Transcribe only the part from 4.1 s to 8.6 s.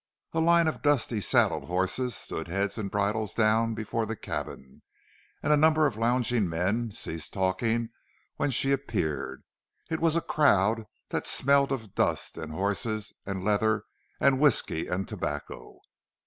cabin, and a number of lounging men ceased talking when